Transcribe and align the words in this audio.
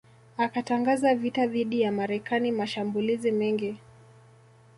akatangaza 0.37 1.15
vita 1.15 1.47
dhidi 1.47 1.81
ya 1.81 1.91
Marekani 1.91 2.51
mashambulizi 2.51 3.31
mengi 3.31 3.77